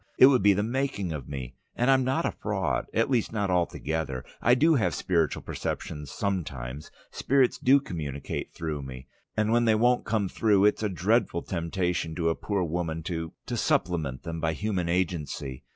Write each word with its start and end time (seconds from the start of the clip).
It 0.17 0.25
would 0.25 0.41
be 0.41 0.53
the 0.53 0.63
making 0.63 1.11
of 1.11 1.29
me! 1.29 1.53
And 1.75 1.91
I'm 1.91 2.03
not 2.03 2.25
a 2.25 2.31
fraud, 2.31 2.87
at 2.91 3.07
least 3.07 3.31
not 3.31 3.51
altogether. 3.51 4.25
I 4.41 4.55
do 4.55 4.73
have 4.73 4.95
spiritual 4.95 5.43
perceptions 5.43 6.09
sometimes; 6.09 6.89
spirits 7.11 7.59
do 7.59 7.79
communicate 7.79 8.51
through 8.51 8.81
me. 8.81 9.05
And 9.37 9.51
when 9.51 9.65
they 9.65 9.75
won't 9.75 10.03
come 10.03 10.27
through 10.27 10.65
it's 10.65 10.81
a 10.81 10.89
dreadful 10.89 11.43
temptation 11.43 12.15
to 12.15 12.29
a 12.29 12.35
poor 12.35 12.63
woman 12.63 13.03
to 13.03 13.33
to 13.45 13.55
supplement 13.55 14.23
them 14.23 14.39
by 14.41 14.53
human 14.53 14.89
agency. 14.89 15.65